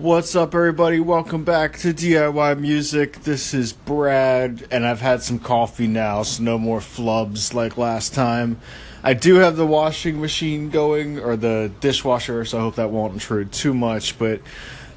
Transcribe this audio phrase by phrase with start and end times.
[0.00, 0.98] What's up, everybody?
[0.98, 3.22] Welcome back to DIY Music.
[3.24, 8.14] This is Brad, and I've had some coffee now, so no more flubs like last
[8.14, 8.62] time.
[9.02, 13.12] I do have the washing machine going, or the dishwasher, so I hope that won't
[13.12, 14.18] intrude too much.
[14.18, 14.40] But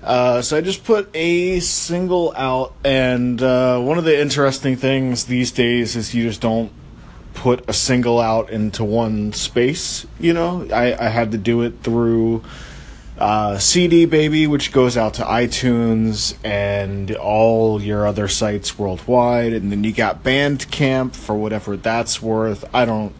[0.02, 5.26] uh, so I just put a single out, and uh, one of the interesting things
[5.26, 6.72] these days is you just don't
[7.34, 10.08] put a single out into one space.
[10.18, 12.42] You know, I, I had to do it through
[13.18, 19.72] uh, CD Baby, which goes out to iTunes and all your other sites worldwide, and
[19.72, 22.66] then you got Bandcamp for whatever that's worth.
[22.74, 23.14] I don't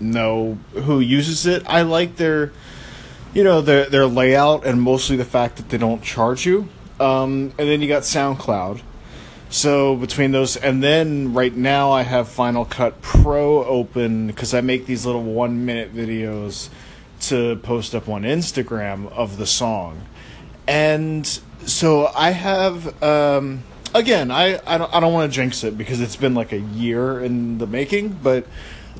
[0.00, 1.62] know who uses it.
[1.66, 2.52] I like their,
[3.32, 6.68] you know, their their layout and mostly the fact that they don't charge you.
[7.00, 8.82] Um, and then you got SoundCloud.
[9.50, 14.60] So between those, and then right now I have Final Cut Pro open because I
[14.60, 16.68] make these little one minute videos
[17.22, 20.02] to post up on Instagram of the song.
[20.66, 21.26] And
[21.66, 23.62] so I have um,
[23.94, 26.60] again, I, I don't I don't want to jinx it because it's been like a
[26.60, 28.46] year in the making, but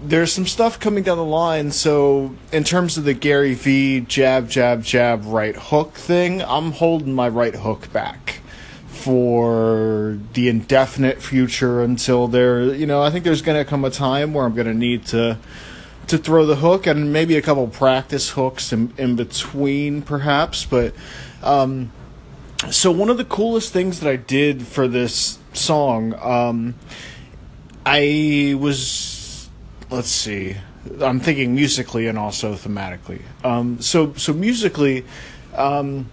[0.03, 1.73] there's some stuff coming down the line.
[1.73, 7.15] So in terms of the Gary V jab jab jab right hook thing, I'm holding
[7.15, 8.41] my right hook back
[8.87, 13.91] for the indefinite future until there, you know, I think there's going to come a
[13.91, 15.39] time where I'm going to need to
[16.09, 20.65] to throw the hook and maybe a couple practice hooks in, in between, perhaps.
[20.65, 20.95] But
[21.43, 21.93] um,
[22.71, 26.75] so one of the coolest things that I did for this song, um,
[27.87, 29.49] I was
[29.91, 30.57] let's see,
[31.01, 33.23] I'm thinking musically and also thematically.
[33.45, 35.05] Um, so so musically.
[35.55, 36.11] Um,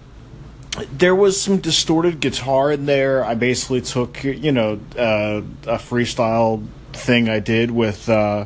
[0.91, 3.23] there was some distorted guitar in there.
[3.23, 8.45] I basically took, you know, uh, a freestyle thing I did with uh,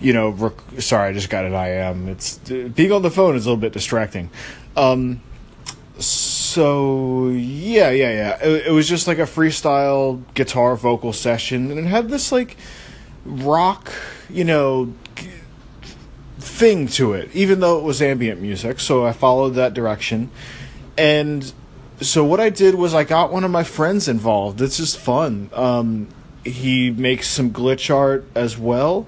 [0.00, 2.08] you know, rec- sorry, I just got an IM.
[2.08, 4.30] It's being on the phone is a little bit distracting.
[4.76, 5.20] Um,
[5.98, 8.38] so yeah, yeah, yeah.
[8.42, 12.56] It, it was just like a freestyle guitar vocal session, and it had this like
[13.24, 13.92] rock,
[14.30, 14.94] you know,
[16.38, 18.80] thing to it, even though it was ambient music.
[18.80, 20.30] So I followed that direction,
[20.96, 21.52] and
[22.00, 24.62] so what I did was I got one of my friends involved.
[24.62, 25.50] It's just fun.
[25.52, 26.08] Um,
[26.42, 29.06] he makes some glitch art as well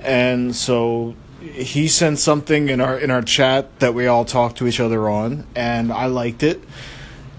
[0.00, 4.66] and so he sent something in our in our chat that we all talked to
[4.66, 6.62] each other on, and I liked it.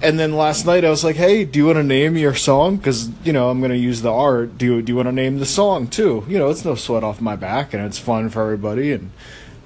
[0.02, 2.78] And then last night I was like, "Hey, do you want to name your song?
[2.78, 4.58] Because you know I'm going to use the art.
[4.58, 6.26] Do you do you want to name the song too?
[6.28, 8.94] You know, it's no sweat off my back, and it's fun for everybody.
[8.94, 9.12] And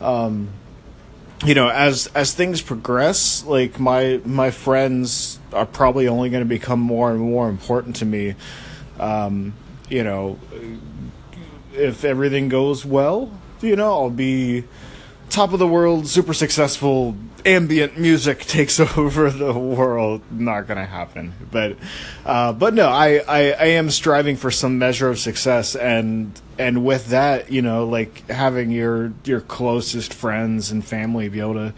[0.02, 0.50] um,
[1.46, 6.50] you know, as as things progress, like my my friends are probably only going to
[6.50, 8.34] become more and more important to me.
[9.00, 9.54] Um,
[9.90, 10.40] you know,
[11.74, 14.64] if everything goes well, you know, I'll be
[15.30, 17.16] top of the world, super successful.
[17.46, 20.22] Ambient music takes over the world.
[20.32, 21.78] Not gonna happen, but
[22.26, 26.86] uh, but no, I, I I am striving for some measure of success, and and
[26.86, 31.74] with that, you know, like having your your closest friends and family be able to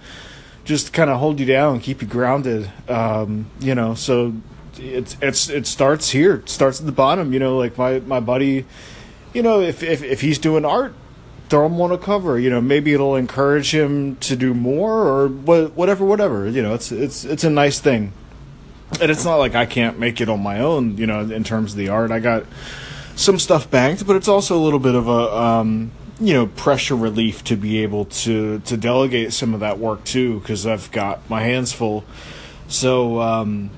[0.65, 2.71] just kind of hold you down, keep you grounded.
[2.89, 4.33] Um, you know, so
[4.77, 6.35] it's it's it starts here.
[6.35, 7.33] It starts at the bottom.
[7.33, 8.65] You know, like my my buddy
[9.35, 10.95] you know, if, if, if he's doing art,
[11.49, 12.39] throw him on a cover.
[12.39, 16.47] You know, maybe it'll encourage him to do more or whatever, whatever.
[16.49, 18.13] You know, it's it's it's a nice thing,
[19.01, 20.97] and it's not like I can't make it on my own.
[20.97, 22.45] You know, in terms of the art, I got
[23.15, 26.95] some stuff banked, but it's also a little bit of a um, you know pressure
[26.95, 31.29] relief to be able to to delegate some of that work too, because I've got
[31.29, 32.03] my hands full.
[32.67, 33.21] So.
[33.21, 33.71] Um,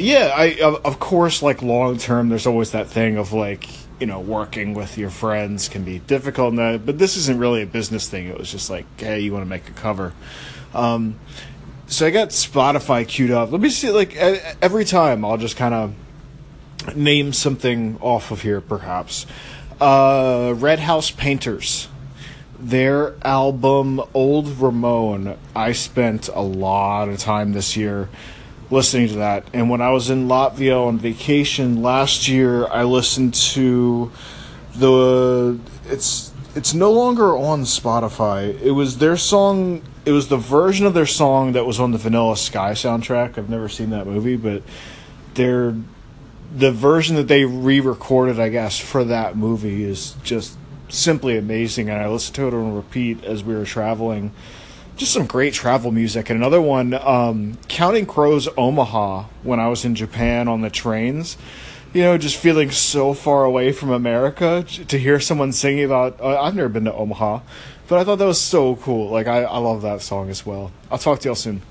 [0.00, 2.28] yeah, I of, of course like long term.
[2.28, 3.68] There's always that thing of like
[4.00, 6.56] you know, working with your friends can be difficult.
[6.56, 8.28] That, but this isn't really a business thing.
[8.28, 10.12] It was just like, hey, you want to make a cover.
[10.74, 11.18] Um,
[11.86, 13.50] so I got Spotify queued up.
[13.50, 15.94] Let me see, like, every time I'll just kind of
[16.94, 19.26] name something off of here, perhaps.
[19.80, 21.88] Uh, Red House Painters.
[22.60, 28.08] Their album, Old Ramon, I spent a lot of time this year
[28.70, 29.44] listening to that.
[29.52, 34.10] And when I was in Latvia on vacation last year, I listened to
[34.74, 38.60] the it's it's no longer on Spotify.
[38.60, 39.82] It was their song.
[40.04, 43.38] It was the version of their song that was on the Vanilla Sky soundtrack.
[43.38, 44.62] I've never seen that movie, but
[45.34, 45.74] their
[46.54, 50.56] the version that they re-recorded, I guess, for that movie is just
[50.88, 51.90] simply amazing.
[51.90, 54.32] And I listened to it on repeat as we were traveling
[54.98, 56.28] just some great travel music.
[56.28, 61.38] And another one, um, Counting Crows Omaha, when I was in Japan on the trains.
[61.94, 66.20] You know, just feeling so far away from America to hear someone singing about.
[66.20, 67.40] Uh, I've never been to Omaha,
[67.86, 69.10] but I thought that was so cool.
[69.10, 70.70] Like, I, I love that song as well.
[70.90, 71.62] I'll talk to y'all soon.